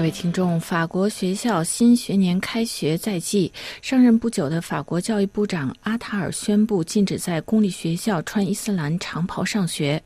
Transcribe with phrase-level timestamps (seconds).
[0.00, 3.52] 各位听众，法国学校新学年开学在即，
[3.82, 10.02] 上任不久的法国教育部长阿塔尔宣布禁止在公立学校穿伊斯兰长袍上学。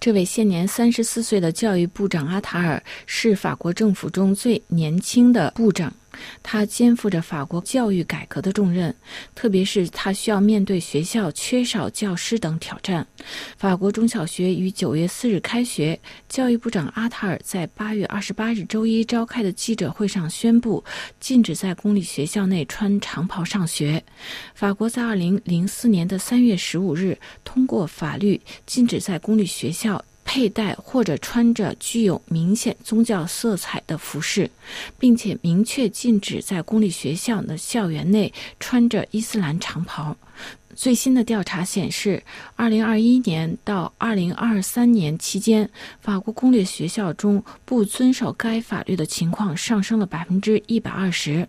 [0.00, 5.94] 这位现年三十四岁的教育部长阿塔尔是法国政府中最年轻的部长。
[6.42, 8.94] 他肩负着法国教育改革的重任，
[9.34, 13.06] 特别是他需要面对学校缺少教师等挑战。
[13.56, 15.98] 法国中小学于九月四日开学，
[16.28, 20.82] 教育部长阿塔尔在八月二十八日周一召开的记者会上宣布，
[21.20, 24.02] 禁止在公立学校内穿长袍上学。
[24.54, 30.04] 法国在二零零四年的三月十五日通过法律，禁止在公立学校。
[30.36, 34.50] 佩戴或者穿着具有明显宗教色彩的服饰，
[34.98, 40.14] 并且明确禁止在公立学校的校园内穿着伊斯兰长袍。
[40.76, 42.22] 最新的调查显示，
[42.54, 45.68] 二零二一年到二零二三年期间，
[46.00, 51.48] 法国公立学校中不遵守该法律的情况上升了百分之一百二十。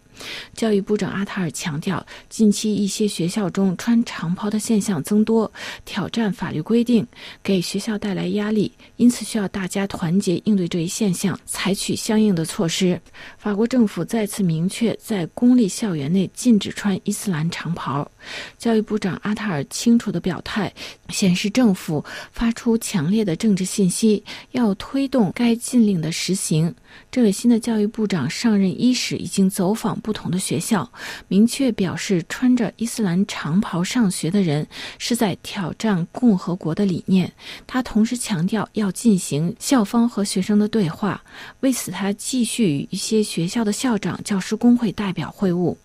[0.54, 5.52] 教育部长阿塔尔强调，近期一些学校中穿长袍的现象增多，
[5.84, 7.06] 挑战法律规定，
[7.44, 13.00] 给学校带来压力，因此需要大家团结应对这一现象，采取相应的措施。
[13.38, 18.10] 法国政府再次明确，在公立校园内禁止穿伊斯兰长袍。
[18.58, 19.17] 教育部长。
[19.22, 20.74] 阿塔尔清楚的表态，
[21.10, 26.74] 显示政府发出强烈的政治信息，要推动该禁令的实行。
[27.12, 30.90] 这位新的教育部长上任伊始，已经走访不同的学校，
[31.28, 34.66] 明确表示，穿着伊斯兰长袍上学的人
[34.98, 37.32] 是在挑战共和国的理念。
[37.66, 41.22] 他同时强调，要进行校方和学生的对话。
[41.60, 45.76] 为此，他继续与一些学校的校长、教师工会代表会晤。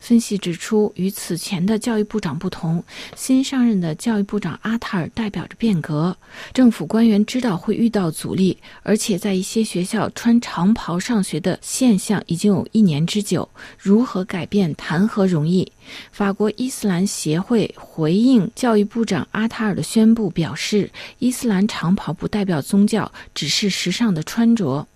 [0.00, 2.82] 分析指出，与此前的教育部长不同，
[3.14, 6.16] 新上任的教育部长阿塔尔代表着变革。
[6.52, 13.48] 政府官员知道会遇到阻力，而且在一些学校穿长袍上学的现象已经有一年之久。
[13.78, 15.70] 如何改变，谈何容易？
[16.10, 24.86] 法国伊斯兰协会回应教育部长阿塔尔的宣布，表示伊斯兰长袍不代表宗教，只是时尚的穿着。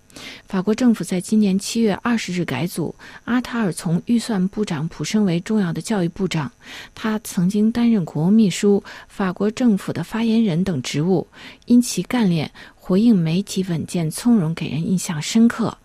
[0.47, 2.93] 法国政府在今年七月二十日改组，
[3.25, 6.51] 阿塔尔从预算部长普升为重要的教育部长。
[6.93, 11.27] 他曾经担任国务秘书、法国政府的发言人等职务，
[11.65, 15.77] 因其干练、回应媒体稳健、从容，给人印象深刻。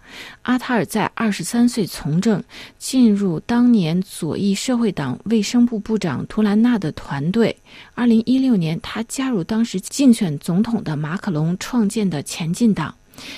[0.42, 2.42] 阿塔尔在二十三岁从政，
[2.78, 7.56] 进入当年左翼社会党卫生部部长图兰纳的团队。
[7.94, 12.94] 二零一六年，他加入当时竞选总统的马克龙创建的前进党。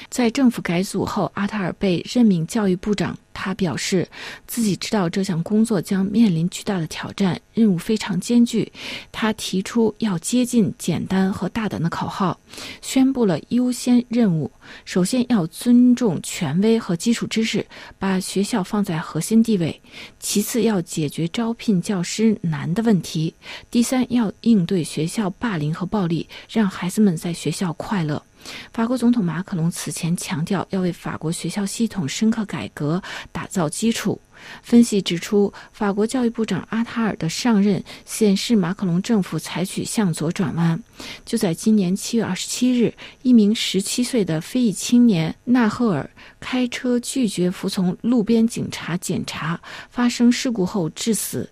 [0.09, 3.17] 在政府改组后，阿塔尔被任命教育部长。
[3.41, 4.09] 他表示
[4.49, 8.73] 自己知道这项工作将面临巨大的挑战，任务非常艰巨。
[9.13, 12.37] 他提出要接近简单和大胆的口号，
[12.83, 14.51] 宣布了优先任务：
[14.85, 17.65] 首先要尊重权威和基础知识，
[17.97, 19.73] 把学校放在核心地位；
[20.19, 23.33] 其次要解决招聘教师难的问题；
[23.71, 28.21] 第三要应对学校霸凌和暴力，让孩子们在学校快乐。
[28.73, 34.21] 法国总统马克龙此前强调，要为法国学校系统深刻改革打造基础。
[34.63, 40.81] 分析指出，法国教育部长阿塔尔的上任显示马克龙政府采取向左转弯。
[41.25, 49.61] 就在今年七月二十七日，一名十七岁的非裔青年纳赫尔开车拒绝服从路边警察检查，
[49.91, 51.51] 发生事故后致死。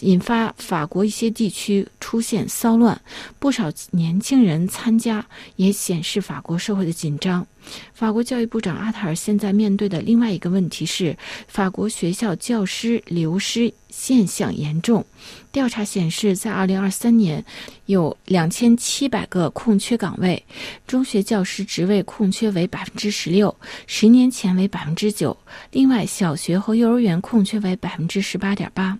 [0.00, 3.00] 引发法国一些地区出现骚乱，
[3.38, 5.26] 不少年轻人参加，
[5.56, 7.46] 也显示法国社会的紧张。
[7.92, 11.16] 法国教育部长阿塔尔现在面对的另外一个问题是，
[11.48, 15.04] 法国学校教师流失现象严重。
[15.50, 17.44] 调查显示，在2023年，
[17.86, 20.44] 有2700个空缺岗位，
[20.86, 23.54] 中学教师职位空缺为16%，
[23.86, 25.34] 十年前为9%。
[25.72, 28.98] 另外，小学和幼儿园空缺为18.8%。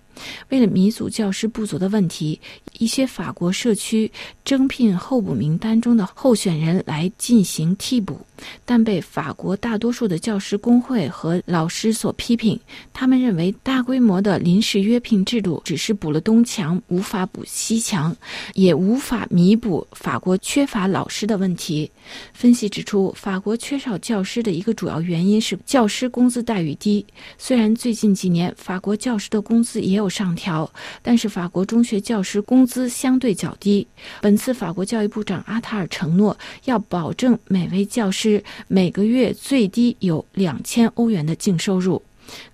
[0.49, 2.41] 为了弥补教师不足的问题，
[2.79, 4.11] 一些法国社区
[4.43, 8.19] 征聘候补名单中的候选人来进行替补。
[8.65, 12.59] 但被法国大多数的教师工会和老师所批评，
[12.93, 18.17] 他们认为大规模的临时约聘制度只是补了东墙，无法补西墙，
[18.55, 21.91] 也无法弥补法国缺乏老师的问题。
[22.33, 27.05] 分析指出，法国缺少教师的一个主要原因是教师工资待遇低。
[27.37, 30.71] 虽然最近几年法国教师的工资也有上调，
[31.03, 33.87] 但是法国中学教师工资相对较低。
[34.21, 38.43] 本次法国教育部长阿塔尔承诺要保证每位教师。
[38.69, 42.03] 每个月最低有两千欧元的净收入。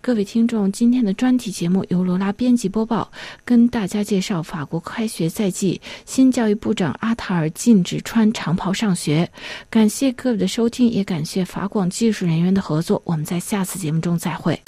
[0.03, 3.11] 各位听众，今天的专题节目由罗拉编辑播报，
[3.43, 9.27] 跟大家介绍法国开学在即，新教育部长阿塔尔禁止穿长袍上学。
[9.71, 13.01] 感谢各位的收听，也感谢法广技术人员的合作。
[13.07, 14.61] 我们在下次节目中再会。